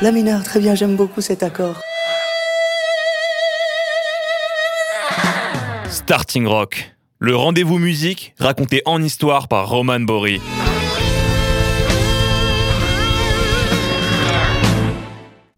La 0.00 0.12
mineur, 0.12 0.44
très 0.44 0.60
bien, 0.60 0.76
j'aime 0.76 0.94
beaucoup 0.94 1.20
cet 1.20 1.42
accord. 1.42 1.80
Starting 5.90 6.46
Rock, 6.46 6.94
le 7.18 7.34
rendez-vous 7.34 7.78
musique 7.78 8.32
raconté 8.38 8.80
en 8.84 9.02
histoire 9.02 9.48
par 9.48 9.68
Roman 9.68 9.98
Bory. 9.98 10.40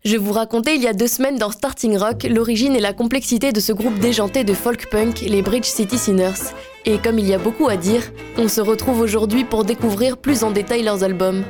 Je 0.07 0.16
vous 0.16 0.32
racontais 0.32 0.75
il 0.75 0.80
y 0.80 0.88
a 0.88 0.95
deux 0.95 1.07
semaines 1.07 1.36
dans 1.36 1.50
Starting 1.50 1.98
Rock 1.98 2.22
l'origine 2.22 2.75
et 2.75 2.80
la 2.80 2.95
complexité 2.95 3.52
de 3.52 3.61
ce 3.61 3.75
groupe 3.75 3.98
déjanté 3.98 4.45
de 4.45 4.54
folk 4.54 4.88
punk, 4.88 5.20
les 5.20 5.43
Bridge 5.43 5.66
City 5.66 5.98
Sinners. 5.98 6.54
Et 6.86 6.96
comme 6.96 7.18
il 7.18 7.29
y 7.29 7.34
a 7.34 7.38
beaucoup 7.38 7.68
à 7.68 7.77
dire, 7.77 8.04
on 8.38 8.48
se 8.48 8.62
retrouve 8.62 9.00
aujourd'hui 9.00 9.45
pour 9.45 9.66
découvrir 9.66 10.16
plus 10.16 10.45
en 10.45 10.50
détail 10.50 10.82
leurs 10.82 11.04
albums. 11.04 11.45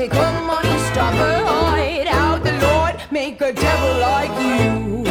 Take 0.00 0.14
all 0.14 0.32
the 0.32 0.46
money, 0.46 0.78
stop 0.92 1.12
her 1.12 1.44
heart. 1.44 2.06
Out 2.10 2.42
the 2.42 2.58
Lord, 2.62 2.94
make 3.12 3.42
a 3.42 3.52
devil 3.52 3.98
like 4.00 4.30
you. 4.40 5.04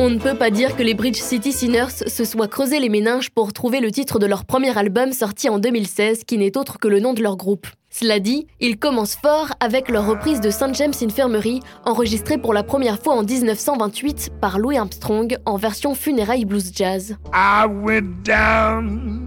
On 0.00 0.10
ne 0.10 0.18
peut 0.18 0.34
pas 0.34 0.50
dire 0.50 0.74
que 0.74 0.82
les 0.82 0.94
Bridge 0.94 1.20
City 1.20 1.52
Sinners 1.52 2.04
se 2.04 2.24
soient 2.24 2.48
creusé 2.48 2.80
les 2.80 2.88
méninges 2.88 3.30
pour 3.30 3.52
trouver 3.52 3.78
le 3.78 3.92
titre 3.92 4.18
de 4.18 4.26
leur 4.26 4.44
premier 4.44 4.76
album 4.76 5.12
sorti 5.12 5.48
en 5.48 5.60
2016, 5.60 6.24
qui 6.24 6.36
n'est 6.36 6.58
autre 6.58 6.80
que 6.80 6.88
le 6.88 6.98
nom 6.98 7.14
de 7.14 7.22
leur 7.22 7.36
groupe. 7.36 7.68
Cela 7.90 8.18
dit, 8.18 8.48
ils 8.58 8.76
commencent 8.76 9.14
fort 9.22 9.52
avec 9.60 9.88
leur 9.88 10.04
reprise 10.04 10.40
de 10.40 10.50
St. 10.50 10.74
James 10.74 10.94
Infirmary, 11.00 11.60
enregistrée 11.84 12.38
pour 12.38 12.54
la 12.54 12.64
première 12.64 13.00
fois 13.00 13.14
en 13.14 13.22
1928 13.22 14.30
par 14.40 14.58
Louis 14.58 14.78
Armstrong 14.78 15.36
en 15.46 15.56
version 15.56 15.94
funérailles 15.94 16.44
blues 16.44 16.72
jazz. 16.74 17.16
I 17.32 17.66
went 17.68 18.24
down 18.24 19.17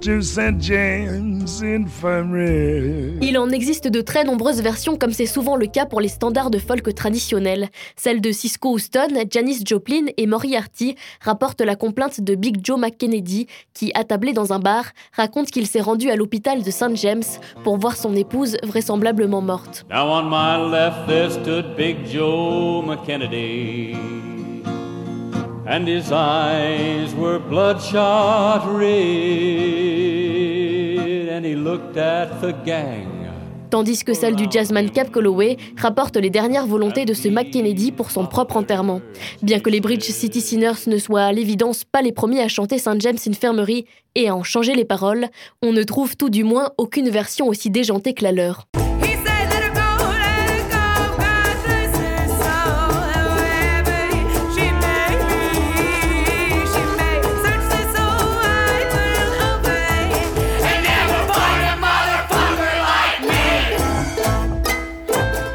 to 0.00 0.22
St. 0.22 0.60
James 0.60 1.46
Infirmary. 1.62 3.18
Il 3.20 3.36
en 3.36 3.50
existe 3.50 3.86
de 3.86 4.00
très 4.00 4.24
nombreuses 4.24 4.62
versions 4.62 4.96
comme 4.96 5.12
c'est 5.12 5.26
souvent 5.26 5.56
le 5.56 5.66
cas 5.66 5.84
pour 5.84 6.00
les 6.00 6.08
standards 6.08 6.50
de 6.50 6.58
folk 6.58 6.94
traditionnels. 6.94 7.68
Celle 7.96 8.20
de 8.20 8.32
Cisco 8.32 8.70
Houston, 8.70 9.08
Janis 9.30 9.62
Joplin 9.64 10.06
et 10.16 10.26
Moriarty 10.26 10.96
rapportent 11.20 11.60
la 11.60 11.76
complainte 11.76 12.20
de 12.20 12.34
Big 12.34 12.60
Joe 12.64 12.78
McKennedy 12.78 13.46
qui, 13.74 13.92
attablé 13.94 14.32
dans 14.32 14.52
un 14.52 14.58
bar, 14.58 14.84
raconte 15.12 15.50
qu'il 15.50 15.66
s'est 15.66 15.82
rendu 15.82 16.08
à 16.10 16.16
l'hôpital 16.16 16.62
de 16.62 16.70
St. 16.70 16.96
James 16.96 17.22
pour 17.62 17.76
voir 17.76 17.96
son 17.96 18.16
épouse 18.16 18.56
vraisemblablement 18.62 19.42
morte. 19.42 19.84
Now 19.90 20.06
on 20.06 20.30
my 20.30 20.70
left 20.70 21.06
there 21.08 21.30
stood 21.30 21.76
Big 21.76 22.06
Joe 22.06 22.82
McKennedy, 22.86 23.94
and 25.70 25.86
his 25.86 26.10
eyes 26.12 27.14
were 27.14 27.38
bloodshot 27.38 28.66
red, 28.66 28.88
and 31.28 31.46
he 31.46 31.54
looked 31.54 31.96
at 31.96 32.40
the 32.40 32.52
gang. 32.64 33.06
Tandis 33.70 34.02
que 34.02 34.14
celle 34.14 34.34
du 34.34 34.46
jazzman 34.50 34.90
Cap 34.90 35.12
Calloway 35.12 35.56
rapporte 35.76 36.16
les 36.16 36.30
dernières 36.30 36.66
volontés 36.66 37.04
de 37.04 37.14
ce 37.14 37.28
McKennedy 37.28 37.92
pour 37.92 38.10
son 38.10 38.26
propre 38.26 38.56
enterrement. 38.56 39.00
Bien 39.42 39.60
que 39.60 39.70
les 39.70 39.80
Bridge 39.80 40.02
City 40.02 40.40
Sinners 40.40 40.88
ne 40.88 40.98
soient 40.98 41.22
à 41.22 41.30
l'évidence 41.30 41.84
pas 41.84 42.02
les 42.02 42.10
premiers 42.10 42.42
à 42.42 42.48
chanter 42.48 42.78
St. 42.78 43.00
James 43.00 43.18
Infirmary 43.28 43.84
et 44.16 44.28
à 44.28 44.34
en 44.34 44.42
changer 44.42 44.74
les 44.74 44.84
paroles, 44.84 45.28
on 45.62 45.72
ne 45.72 45.84
trouve 45.84 46.16
tout 46.16 46.30
du 46.30 46.42
moins 46.42 46.70
aucune 46.78 47.10
version 47.10 47.46
aussi 47.46 47.70
déjantée 47.70 48.12
que 48.12 48.24
la 48.24 48.32
leur. 48.32 48.66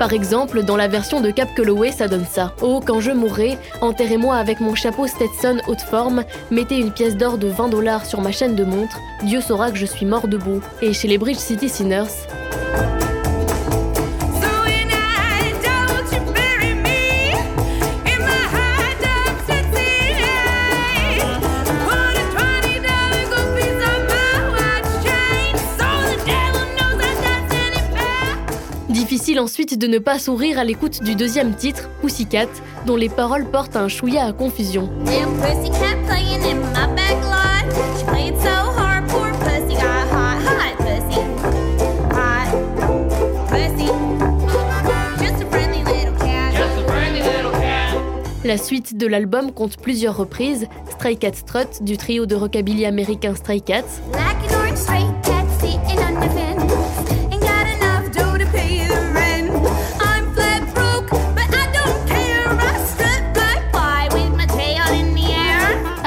Par 0.05 0.13
exemple, 0.13 0.61
dans 0.61 0.77
la 0.77 0.87
version 0.87 1.19
de 1.19 1.31
Cap 1.31 1.49
Calloway, 1.55 1.91
ça 1.91 2.07
donne 2.07 2.27
ça. 2.29 2.53
Oh, 2.61 2.79
quand 2.79 2.99
je 2.99 3.09
mourrai, 3.09 3.57
enterrez-moi 3.81 4.35
avec 4.35 4.59
mon 4.59 4.75
chapeau 4.75 5.07
Stetson 5.07 5.57
haute 5.67 5.81
forme, 5.81 6.23
mettez 6.51 6.77
une 6.77 6.91
pièce 6.91 7.17
d'or 7.17 7.39
de 7.39 7.47
20 7.47 7.69
dollars 7.69 8.05
sur 8.05 8.21
ma 8.21 8.31
chaîne 8.31 8.53
de 8.53 8.63
montre, 8.63 8.99
Dieu 9.23 9.41
saura 9.41 9.71
que 9.71 9.77
je 9.77 9.85
suis 9.87 10.05
mort 10.05 10.27
debout. 10.27 10.61
Et 10.83 10.93
chez 10.93 11.07
les 11.07 11.17
Bridge 11.17 11.39
City 11.39 11.69
Sinners, 11.69 12.27
difficile 29.35 29.39
ensuite 29.39 29.77
de 29.77 29.87
ne 29.87 29.99
pas 29.99 30.19
sourire 30.19 30.59
à 30.59 30.63
l'écoute 30.63 31.03
du 31.03 31.15
deuxième 31.15 31.55
titre, 31.55 31.89
Pussycat, 32.01 32.47
dont 32.85 32.95
les 32.95 33.09
paroles 33.09 33.45
portent 33.45 33.75
un 33.75 33.87
chouïa 33.87 34.25
à 34.25 34.33
confusion. 34.33 34.89
La 48.43 48.57
suite 48.57 48.95
de 48.95 49.07
l'album 49.07 49.51
compte 49.51 49.77
plusieurs 49.77 50.15
reprises, 50.15 50.67
Stray 50.91 51.17
Cat 51.17 51.33
Strut 51.33 51.83
du 51.83 51.97
trio 51.97 52.25
de 52.25 52.35
rockabilly 52.35 52.85
américain 52.85 53.33
Stray 53.35 53.59
Cats, 53.59 54.01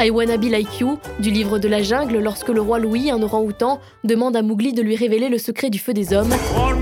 I 0.00 0.10
Wanna 0.10 0.36
Be 0.36 0.44
Like 0.44 0.78
You 0.78 0.97
du 1.19 1.31
livre 1.32 1.59
de 1.59 1.66
la 1.66 1.82
jungle 1.82 2.19
lorsque 2.19 2.50
le 2.50 2.60
roi 2.60 2.78
Louis, 2.78 3.10
un 3.10 3.20
orang-outan, 3.20 3.81
demande 4.04 4.36
à 4.36 4.42
Mowgli 4.42 4.72
de 4.72 4.81
lui 4.81 4.94
révéler 4.94 5.28
le 5.28 5.38
secret 5.38 5.70
du 5.70 5.81
feu 5.81 5.92
des 5.92 6.12
hommes. 6.12 6.31
Want 6.56 6.78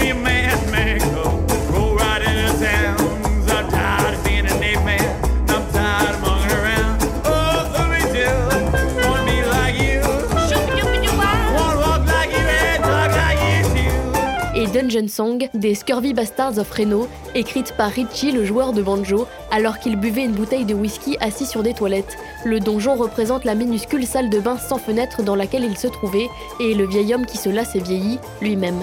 Song 15.07 15.49
des 15.53 15.75
Scurvy 15.75 16.15
Bastards 16.15 16.59
of 16.59 16.71
Reno, 16.71 17.07
écrite 17.35 17.75
par 17.77 17.91
Richie, 17.91 18.33
le 18.33 18.45
joueur 18.45 18.73
de 18.73 18.83
banjo, 18.83 19.27
alors 19.51 19.79
qu'il 19.79 19.97
buvait 19.97 20.25
une 20.25 20.33
bouteille 20.33 20.65
de 20.65 20.75
whisky 20.75 21.17
assis 21.21 21.47
sur 21.47 21.63
des 21.63 21.75
toilettes. 21.75 22.17
Le 22.45 22.59
donjon 22.59 22.97
représente 22.97 23.45
la 23.45 23.55
minuscule 23.55 24.07
salle 24.07 24.31
de 24.31 24.41
bain 24.41 24.57
sans 24.57 24.79
fenêtre 24.79 25.23
dans 25.23 25.37
laquelle 25.37 25.65
il 25.65 25.77
se 25.77 25.89
trouvait, 25.89 26.29
et 26.61 26.75
le 26.75 26.87
vieil 26.87 27.15
homme 27.15 27.27
qui 27.27 27.37
se 27.37 27.51
lasse 27.51 27.77
et 27.77 27.81
vieillit, 27.81 28.19
lui-même. 28.41 28.83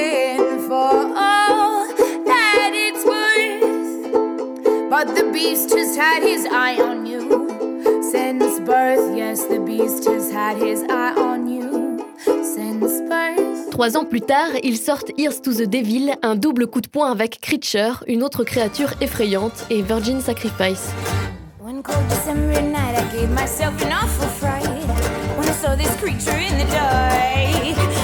But 5.03 5.15
the 5.15 5.31
beast 5.33 5.73
has 5.73 5.97
had 5.97 6.21
his 6.21 6.45
eye 6.45 6.77
on 6.79 7.07
you 7.07 7.21
since 8.11 8.59
birth. 8.59 9.17
Yes, 9.17 9.47
the 9.47 9.59
beast 9.59 10.05
has 10.05 10.31
had 10.31 10.57
his 10.57 10.83
eye 10.91 11.15
on 11.17 11.49
you 11.49 12.05
since 12.23 13.01
birth. 13.09 13.71
Trois 13.71 13.97
ans 13.97 14.05
plus 14.05 14.21
tard, 14.21 14.51
ils 14.61 14.77
sortent 14.77 15.11
Here's 15.17 15.41
to 15.41 15.53
the 15.55 15.65
Devil, 15.65 16.11
un 16.21 16.35
double 16.35 16.67
coup 16.67 16.81
de 16.81 16.87
poing 16.87 17.09
avec 17.09 17.41
Creature, 17.41 18.03
une 18.05 18.21
autre 18.21 18.43
créature 18.43 18.93
effrayante, 19.01 19.65
et 19.71 19.81
Virgin 19.81 20.21
Sacrifice. 20.21 20.91
One 21.59 21.81
cold 21.81 22.07
December 22.07 22.61
night, 22.61 22.95
I 22.95 23.03
gave 23.11 23.31
myself 23.31 23.81
an 23.83 23.93
awful 23.93 24.27
fright 24.27 24.67
when 25.35 25.49
I 25.49 25.53
saw 25.53 25.75
this 25.75 25.95
creature 25.95 26.37
in 26.37 26.59
the 26.59 26.71
dark. 26.71 28.00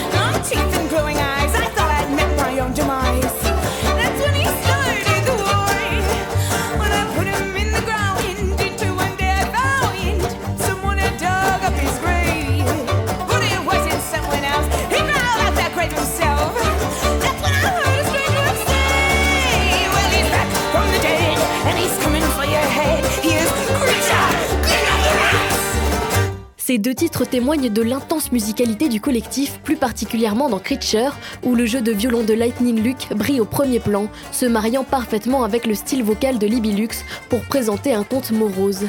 Deux 26.87 26.95
titres 26.95 27.25
témoignent 27.25 27.69
de 27.69 27.81
l'intense 27.81 28.31
musicalité 28.31 28.87
du 28.87 29.01
collectif, 29.01 29.59
plus 29.61 29.75
particulièrement 29.75 30.47
dans 30.47 30.59
Creature, 30.59 31.17
où 31.43 31.53
le 31.53 31.65
jeu 31.65 31.81
de 31.81 31.91
violon 31.91 32.23
de 32.23 32.33
Lightning 32.33 32.81
Luke 32.81 33.09
brille 33.13 33.41
au 33.41 33.45
premier 33.45 33.81
plan, 33.81 34.07
se 34.31 34.45
mariant 34.45 34.85
parfaitement 34.85 35.43
avec 35.43 35.67
le 35.67 35.73
style 35.73 36.01
vocal 36.01 36.39
de 36.39 36.47
Libby 36.47 36.71
Lux 36.71 37.03
pour 37.27 37.41
présenter 37.41 37.93
un 37.93 38.03
conte 38.03 38.31
morose. 38.31 38.87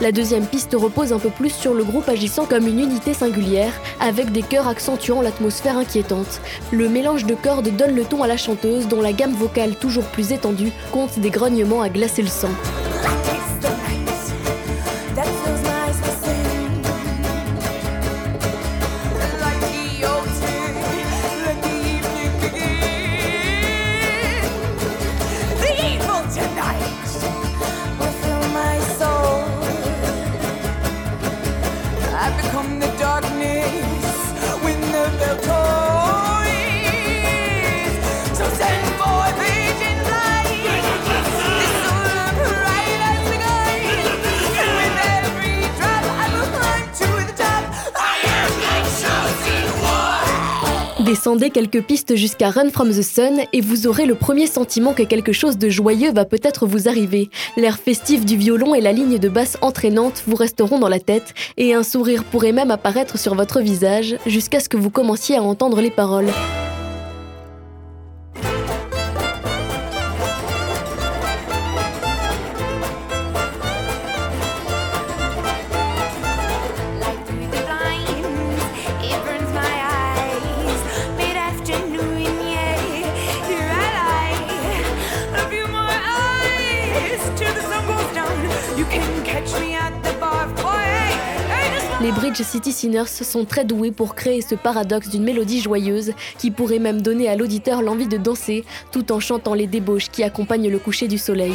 La 0.00 0.12
deuxième 0.12 0.46
piste 0.46 0.76
repose 0.78 1.12
un 1.12 1.18
peu 1.18 1.30
plus 1.30 1.50
sur 1.50 1.74
le 1.74 1.82
groupe 1.82 2.08
agissant 2.08 2.46
comme 2.46 2.68
une 2.68 2.78
unité 2.78 3.14
singulière, 3.14 3.72
avec 3.98 4.30
des 4.30 4.42
chœurs 4.42 4.68
accentuant 4.68 5.22
l'atmosphère 5.22 5.78
inquiétante. 5.78 6.40
Le 6.70 6.88
mélange 6.88 7.26
de 7.26 7.34
cordes 7.34 7.74
donne 7.76 7.96
le 7.96 8.04
ton 8.04 8.22
à 8.22 8.28
la 8.28 8.36
chanteuse, 8.36 8.86
dont 8.86 9.00
la 9.02 9.12
gamme 9.12 9.34
vocale 9.34 9.74
toujours 9.74 10.04
plus 10.04 10.30
étendue 10.30 10.70
compte 10.92 11.18
des 11.18 11.30
grognements 11.30 11.82
à 11.82 11.88
glacer 11.88 12.22
le 12.22 12.28
sang. 12.28 12.50
Descendez 51.06 51.50
quelques 51.50 51.82
pistes 51.82 52.16
jusqu'à 52.16 52.50
Run 52.50 52.70
from 52.70 52.88
the 52.88 53.00
Sun 53.00 53.42
et 53.52 53.60
vous 53.60 53.86
aurez 53.86 54.06
le 54.06 54.16
premier 54.16 54.48
sentiment 54.48 54.92
que 54.92 55.04
quelque 55.04 55.32
chose 55.32 55.56
de 55.56 55.68
joyeux 55.68 56.10
va 56.12 56.24
peut-être 56.24 56.66
vous 56.66 56.88
arriver. 56.88 57.30
L'air 57.56 57.78
festif 57.78 58.24
du 58.24 58.36
violon 58.36 58.74
et 58.74 58.80
la 58.80 58.90
ligne 58.90 59.20
de 59.20 59.28
basse 59.28 59.56
entraînante 59.60 60.24
vous 60.26 60.34
resteront 60.34 60.80
dans 60.80 60.88
la 60.88 60.98
tête 60.98 61.32
et 61.58 61.74
un 61.74 61.84
sourire 61.84 62.24
pourrait 62.24 62.50
même 62.50 62.72
apparaître 62.72 63.20
sur 63.20 63.36
votre 63.36 63.60
visage 63.60 64.16
jusqu'à 64.26 64.58
ce 64.58 64.68
que 64.68 64.76
vous 64.76 64.90
commenciez 64.90 65.36
à 65.36 65.42
entendre 65.44 65.80
les 65.80 65.92
paroles. 65.92 66.32
City 92.56 92.72
Sinners 92.72 93.04
sont 93.06 93.44
très 93.44 93.66
doués 93.66 93.90
pour 93.90 94.14
créer 94.14 94.40
ce 94.40 94.54
paradoxe 94.54 95.10
d'une 95.10 95.24
mélodie 95.24 95.60
joyeuse 95.60 96.12
qui 96.38 96.50
pourrait 96.50 96.78
même 96.78 97.02
donner 97.02 97.28
à 97.28 97.36
l'auditeur 97.36 97.82
l'envie 97.82 98.06
de 98.08 98.16
danser 98.16 98.64
tout 98.92 99.12
en 99.12 99.20
chantant 99.20 99.52
les 99.52 99.66
débauches 99.66 100.08
qui 100.08 100.22
accompagnent 100.22 100.70
le 100.70 100.78
coucher 100.78 101.06
du 101.06 101.18
soleil. 101.18 101.52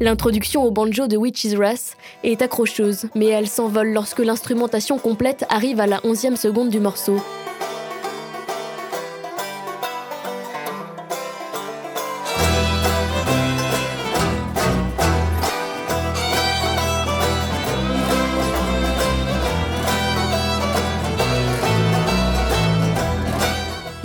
L'introduction 0.00 0.62
au 0.62 0.70
banjo 0.70 1.08
de 1.08 1.16
Witch's 1.16 1.54
Wrath 1.54 1.96
est 2.24 2.42
accrocheuse, 2.42 3.06
mais 3.14 3.26
elle 3.26 3.48
s'envole 3.48 3.92
lorsque 3.92 4.20
l'instrumentation 4.20 4.98
complète 4.98 5.44
arrive 5.48 5.80
à 5.80 5.86
la 5.86 5.98
11e 5.98 6.36
seconde 6.36 6.70
du 6.70 6.80
morceau. 6.80 7.20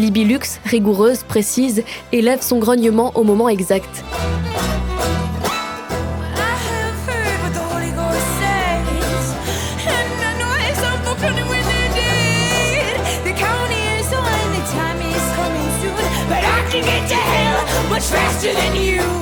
Libby 0.03 0.25
Lux, 0.25 0.59
rigoureuse, 0.65 1.23
précise, 1.23 1.83
élève 2.11 2.41
son 2.41 2.59
grognement 2.59 3.13
au 3.15 3.23
moment 3.23 3.47
exact. 3.47 4.03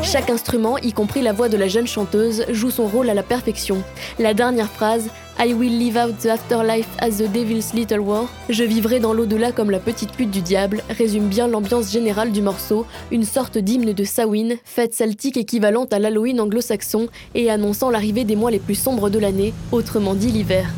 Chaque 0.03 0.29
instrument, 0.29 0.77
y 0.77 0.93
compris 0.93 1.21
la 1.21 1.33
voix 1.33 1.49
de 1.49 1.57
la 1.57 1.67
jeune 1.67 1.87
chanteuse, 1.87 2.45
joue 2.49 2.71
son 2.71 2.87
rôle 2.87 3.09
à 3.09 3.13
la 3.13 3.23
perfection. 3.23 3.83
La 4.19 4.33
dernière 4.33 4.69
phrase, 4.69 5.09
I 5.37 5.53
will 5.53 5.77
live 5.77 5.97
out 5.97 6.17
the 6.19 6.27
afterlife 6.27 6.87
as 6.99 7.17
the 7.17 7.29
devil's 7.29 7.73
little 7.73 7.99
war, 7.99 8.29
je 8.49 8.63
vivrai 8.63 8.99
dans 8.99 9.13
l'au-delà 9.13 9.51
comme 9.51 9.69
la 9.69 9.79
petite 9.79 10.11
pute 10.11 10.31
du 10.31 10.41
diable, 10.41 10.81
résume 10.89 11.27
bien 11.27 11.47
l'ambiance 11.47 11.91
générale 11.91 12.31
du 12.31 12.41
morceau, 12.41 12.85
une 13.11 13.25
sorte 13.25 13.57
d'hymne 13.57 13.91
de 13.91 14.03
Samhain, 14.05 14.55
fête 14.63 14.93
celtique 14.93 15.37
équivalente 15.37 15.91
à 15.91 15.99
l'Halloween 15.99 16.39
anglo-saxon 16.39 17.07
et 17.35 17.49
annonçant 17.49 17.89
l'arrivée 17.89 18.23
des 18.23 18.35
mois 18.35 18.51
les 18.51 18.59
plus 18.59 18.75
sombres 18.75 19.09
de 19.09 19.19
l'année, 19.19 19.53
autrement 19.71 20.13
dit 20.13 20.31
l'hiver. 20.31 20.69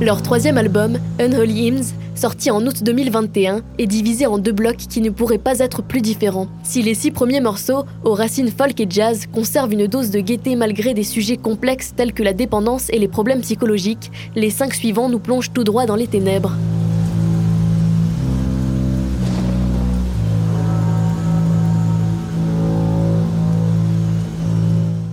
Leur 0.00 0.22
troisième 0.22 0.56
album, 0.56 0.98
Unholy 1.18 1.66
Hymns, 1.66 1.92
sorti 2.14 2.50
en 2.50 2.64
août 2.66 2.82
2021, 2.82 3.60
est 3.76 3.86
divisé 3.86 4.24
en 4.24 4.38
deux 4.38 4.52
blocs 4.52 4.78
qui 4.78 5.02
ne 5.02 5.10
pourraient 5.10 5.36
pas 5.36 5.58
être 5.58 5.82
plus 5.82 6.00
différents. 6.00 6.48
Si 6.62 6.80
les 6.80 6.94
six 6.94 7.10
premiers 7.10 7.42
morceaux, 7.42 7.84
aux 8.02 8.14
racines 8.14 8.50
folk 8.50 8.80
et 8.80 8.86
jazz, 8.88 9.26
conservent 9.30 9.74
une 9.74 9.86
dose 9.86 10.10
de 10.10 10.20
gaieté 10.20 10.56
malgré 10.56 10.94
des 10.94 11.02
sujets 11.02 11.36
complexes 11.36 11.92
tels 11.94 12.14
que 12.14 12.22
la 12.22 12.32
dépendance 12.32 12.88
et 12.88 12.98
les 12.98 13.08
problèmes 13.08 13.42
psychologiques, 13.42 14.10
les 14.34 14.48
cinq 14.48 14.72
suivants 14.72 15.10
nous 15.10 15.18
plongent 15.18 15.52
tout 15.52 15.64
droit 15.64 15.84
dans 15.84 15.96
les 15.96 16.06
ténèbres. 16.06 16.56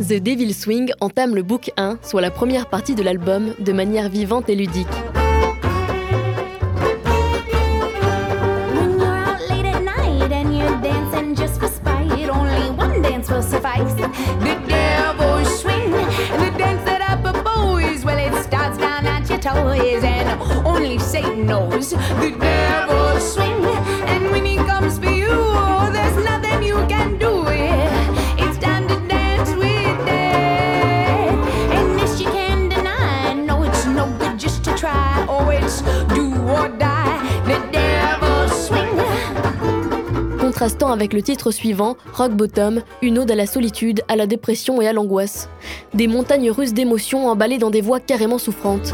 The 0.07 0.21
Devil 0.21 0.53
Swing 0.53 0.91
entame 1.01 1.35
le 1.35 1.43
book 1.43 1.71
1, 1.75 1.99
soit 2.01 2.21
la 2.21 2.31
première 2.31 2.67
partie 2.67 2.95
de 2.95 3.03
l'album, 3.03 3.53
de 3.59 3.73
manière 3.73 4.07
vivante 4.07 4.47
et 4.47 4.55
ludique. 4.55 4.87
Avec 40.89 41.13
le 41.13 41.21
titre 41.21 41.51
suivant, 41.51 41.95
Rock 42.13 42.33
Bottom, 42.33 42.81
une 43.01 43.19
ode 43.19 43.31
à 43.31 43.35
la 43.35 43.45
solitude, 43.45 44.01
à 44.07 44.15
la 44.15 44.27
dépression 44.27 44.81
et 44.81 44.87
à 44.87 44.93
l'angoisse. 44.93 45.49
Des 45.93 46.07
montagnes 46.07 46.51
russes 46.51 46.73
d'émotions 46.73 47.27
emballées 47.27 47.57
dans 47.57 47.69
des 47.69 47.81
voix 47.81 47.99
carrément 47.99 48.37
souffrantes. 48.37 48.93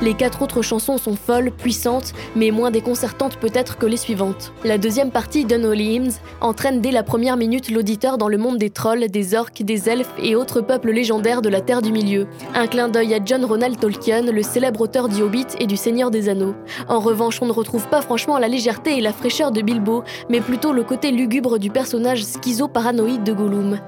Les 0.00 0.14
quatre 0.14 0.42
autres 0.42 0.62
chansons 0.62 0.96
sont 0.96 1.16
folles, 1.16 1.50
puissantes, 1.50 2.12
mais 2.36 2.52
moins 2.52 2.70
déconcertantes 2.70 3.36
peut-être 3.36 3.78
que 3.78 3.86
les 3.86 3.96
suivantes. 3.96 4.52
La 4.64 4.78
deuxième 4.78 5.10
partie 5.10 5.44
d'Unholy 5.44 5.94
Hymns 5.94 6.12
entraîne 6.40 6.80
dès 6.80 6.92
la 6.92 7.02
première 7.02 7.36
minute 7.36 7.68
l'auditeur 7.68 8.16
dans 8.16 8.28
le 8.28 8.38
monde 8.38 8.58
des 8.58 8.70
trolls, 8.70 9.08
des 9.08 9.34
orques, 9.34 9.62
des 9.62 9.88
elfes 9.88 10.12
et 10.22 10.36
autres 10.36 10.60
peuples 10.60 10.92
légendaires 10.92 11.42
de 11.42 11.48
la 11.48 11.60
Terre 11.60 11.82
du 11.82 11.90
Milieu. 11.90 12.28
Un 12.54 12.68
clin 12.68 12.88
d'œil 12.88 13.12
à 13.12 13.18
John 13.24 13.44
Ronald 13.44 13.80
Tolkien, 13.80 14.22
le 14.22 14.42
célèbre 14.44 14.82
auteur 14.82 15.08
du 15.08 15.20
Hobbit 15.20 15.46
et 15.58 15.66
du 15.66 15.76
Seigneur 15.76 16.12
des 16.12 16.28
Anneaux. 16.28 16.54
En 16.86 17.00
revanche, 17.00 17.42
on 17.42 17.46
ne 17.46 17.52
retrouve 17.52 17.88
pas 17.88 18.00
franchement 18.00 18.38
la 18.38 18.46
légèreté 18.46 18.98
et 18.98 19.00
la 19.00 19.12
fraîcheur 19.12 19.50
de 19.50 19.62
Bilbo, 19.62 20.04
mais 20.30 20.40
plutôt 20.40 20.72
le 20.72 20.84
côté 20.84 21.10
lugubre 21.10 21.58
du 21.58 21.70
personnage 21.70 22.24
schizo-paranoïde 22.24 23.24
de 23.24 23.32
Gollum. 23.32 23.80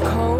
Cold 0.00 0.37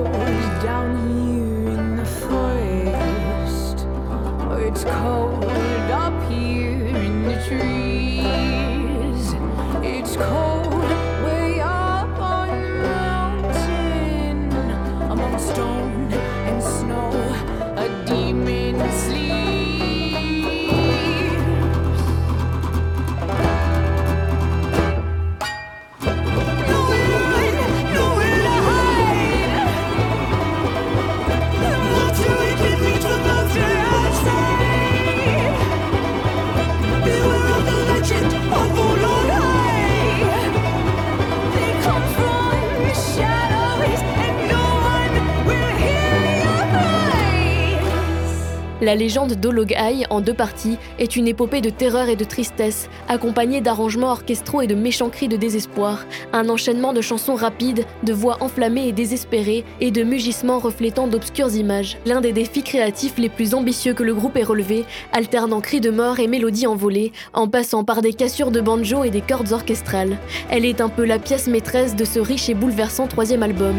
La 48.88 48.94
légende 48.94 49.34
d'Ologai, 49.34 50.06
en 50.08 50.22
deux 50.22 50.32
parties, 50.32 50.78
est 50.98 51.14
une 51.14 51.28
épopée 51.28 51.60
de 51.60 51.68
terreur 51.68 52.08
et 52.08 52.16
de 52.16 52.24
tristesse, 52.24 52.88
accompagnée 53.06 53.60
d'arrangements 53.60 54.12
orchestraux 54.12 54.62
et 54.62 54.66
de 54.66 54.74
méchants 54.74 55.10
cris 55.10 55.28
de 55.28 55.36
désespoir, 55.36 56.06
un 56.32 56.48
enchaînement 56.48 56.94
de 56.94 57.02
chansons 57.02 57.34
rapides, 57.34 57.84
de 58.02 58.14
voix 58.14 58.38
enflammées 58.40 58.88
et 58.88 58.92
désespérées, 58.92 59.66
et 59.82 59.90
de 59.90 60.02
mugissements 60.04 60.58
reflétant 60.58 61.06
d'obscures 61.06 61.54
images. 61.54 61.98
L'un 62.06 62.22
des 62.22 62.32
défis 62.32 62.62
créatifs 62.62 63.18
les 63.18 63.28
plus 63.28 63.52
ambitieux 63.52 63.92
que 63.92 64.02
le 64.02 64.14
groupe 64.14 64.38
ait 64.38 64.42
relevé, 64.42 64.86
alternant 65.12 65.60
cris 65.60 65.82
de 65.82 65.90
mort 65.90 66.18
et 66.18 66.26
mélodies 66.26 66.66
envolées, 66.66 67.12
en 67.34 67.46
passant 67.46 67.84
par 67.84 68.00
des 68.00 68.14
cassures 68.14 68.50
de 68.50 68.62
banjo 68.62 69.04
et 69.04 69.10
des 69.10 69.20
cordes 69.20 69.52
orchestrales. 69.52 70.16
Elle 70.48 70.64
est 70.64 70.80
un 70.80 70.88
peu 70.88 71.04
la 71.04 71.18
pièce 71.18 71.46
maîtresse 71.46 71.94
de 71.94 72.06
ce 72.06 72.20
riche 72.20 72.48
et 72.48 72.54
bouleversant 72.54 73.06
troisième 73.06 73.42
album. 73.42 73.76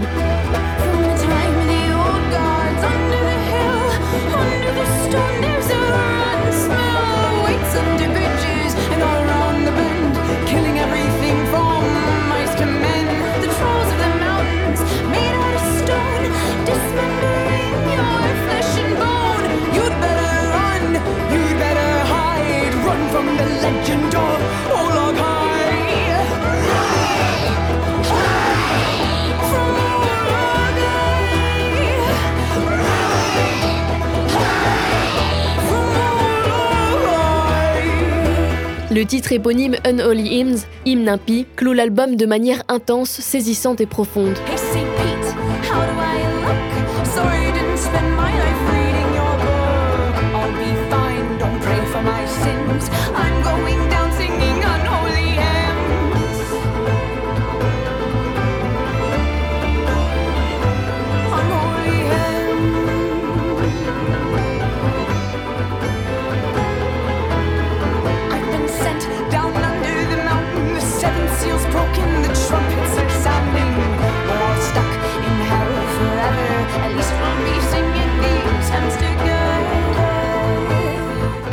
Le 39.00 39.06
titre 39.06 39.32
éponyme 39.32 39.78
Unholy 39.86 40.28
Hymns, 40.28 40.66
hymne 40.86 41.08
impie, 41.08 41.46
clôt 41.56 41.72
l'album 41.72 42.18
de 42.18 42.26
manière 42.26 42.64
intense, 42.68 43.10
saisissante 43.10 43.80
et 43.80 43.86
profonde. 43.86 44.36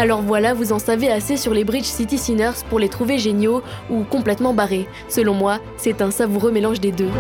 Alors 0.07 0.23
voilà, 0.23 0.55
vous 0.55 0.73
en 0.73 0.79
savez 0.79 1.11
assez 1.11 1.37
sur 1.37 1.53
les 1.53 1.65
Bridge 1.65 1.87
City 1.87 2.17
Sinners 2.17 2.63
pour 2.71 2.79
les 2.79 2.89
trouver 2.89 3.19
géniaux 3.19 3.61
ou 3.91 4.05
complètement 4.05 4.55
barrés. 4.55 4.87
Selon 5.09 5.35
moi, 5.35 5.59
c'est 5.77 6.01
un 6.01 6.13
savoureux 6.13 6.53
mélange 6.53 6.79
des 6.79 6.93
deux. 6.93 7.11